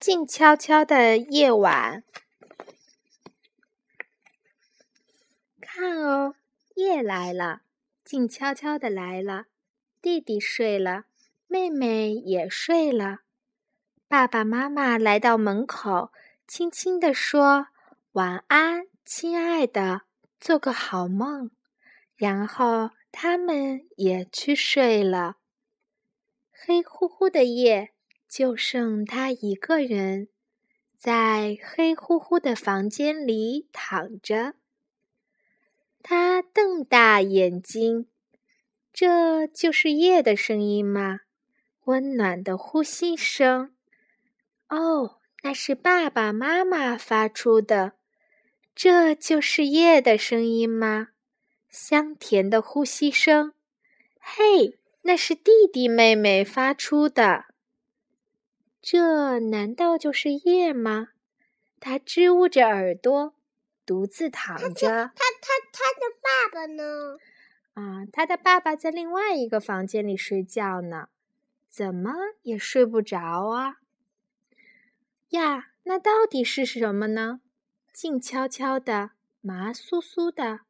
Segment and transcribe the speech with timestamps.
[0.00, 2.02] 静悄悄的夜晚，
[5.60, 6.36] 看哦，
[6.74, 7.60] 夜来了，
[8.02, 9.44] 静悄悄的来了。
[10.00, 11.04] 弟弟睡了，
[11.46, 13.18] 妹妹也睡了。
[14.08, 16.10] 爸爸妈妈来到门口，
[16.46, 17.66] 轻轻地说
[18.12, 20.04] ：“晚安，亲爱的，
[20.40, 21.50] 做个好梦。”
[22.16, 25.36] 然后他们也去睡了。
[26.50, 27.92] 黑乎乎的夜。
[28.30, 30.28] 就剩他一个人，
[30.96, 34.54] 在黑乎乎的房间里躺着。
[36.00, 38.06] 他瞪大眼睛，
[38.92, 41.22] 这就是夜的声音吗？
[41.86, 43.74] 温暖的呼吸声。
[44.68, 47.94] 哦，那是爸爸妈妈发出的。
[48.76, 51.08] 这就是夜的声音吗？
[51.68, 53.54] 香甜的呼吸声。
[54.20, 57.49] 嘿，那是弟弟妹妹发出的。
[58.82, 61.08] 这难道就是夜吗？
[61.78, 63.34] 他支吾着耳朵，
[63.84, 64.88] 独自躺着。
[64.88, 67.18] 他他他的爸爸呢？
[67.74, 71.08] 啊，他的爸爸在另外一个房间里睡觉呢，
[71.68, 73.76] 怎么也睡不着啊？
[75.30, 77.40] 呀，那到底是什么呢？
[77.92, 79.10] 静悄悄的，
[79.40, 80.60] 麻酥酥的，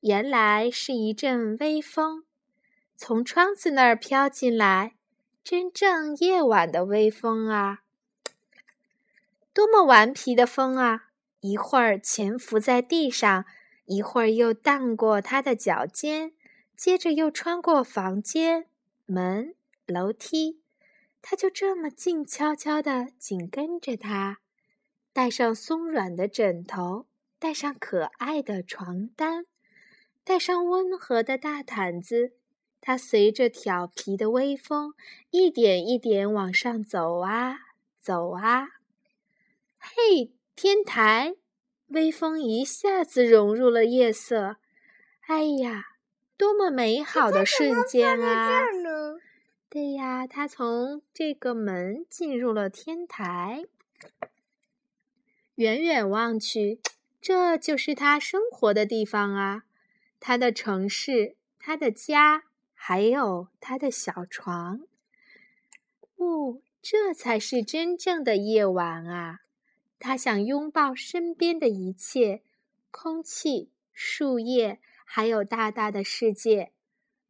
[0.00, 2.24] 原来是一阵微风，
[2.96, 4.94] 从窗子那儿飘进来。
[5.44, 7.82] 真正夜晚的微风啊，
[9.52, 11.08] 多么顽皮的风啊！
[11.40, 13.44] 一会儿潜伏在地上，
[13.86, 16.32] 一会儿又荡过他的脚尖，
[16.76, 18.68] 接着又穿过房间、
[19.04, 20.60] 门、楼梯，
[21.20, 24.38] 他就这么静悄悄的紧跟着他，
[25.12, 27.06] 带上松软的枕头，
[27.40, 29.46] 带上可爱的床单，
[30.22, 32.34] 带上温和的大毯子。
[32.84, 34.92] 它随着调皮的微风，
[35.30, 37.60] 一点一点往上走啊，
[38.00, 38.70] 走啊。
[39.78, 41.36] 嘿，天台！
[41.86, 44.56] 微风一下子融入了夜色。
[45.28, 45.84] 哎呀，
[46.36, 48.62] 多么美好的瞬间啊！
[49.68, 53.64] 对呀，他从这个门进入了天台。
[55.54, 56.80] 远远望去，
[57.20, 59.62] 这就是他生活的地方啊，
[60.18, 62.42] 他的城市，他的家。
[62.84, 64.80] 还有他的小床，
[66.16, 69.42] 哦，这才是真正的夜晚啊！
[70.00, 72.42] 他想拥抱身边的一切，
[72.90, 76.72] 空气、树叶，还有大大的世界。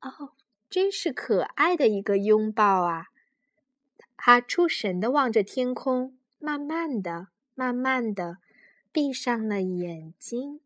[0.00, 0.32] 哦，
[0.68, 3.10] 真是可爱的一个拥抱啊！
[4.16, 8.38] 他出神的望着天空，慢慢的、慢慢的
[8.90, 10.60] 闭上了眼睛。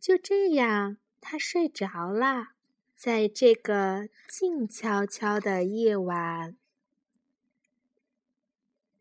[0.00, 2.55] 就这样，他睡着了。
[2.96, 6.56] 在这个静悄悄的夜晚，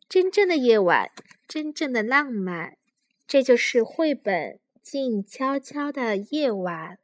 [0.10, 1.10] 真正的夜晚，
[1.48, 2.78] 真正的浪漫，
[3.26, 4.34] 这就是绘本
[4.82, 6.98] 《静悄悄的夜晚》。